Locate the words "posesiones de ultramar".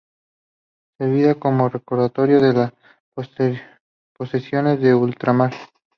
4.17-5.53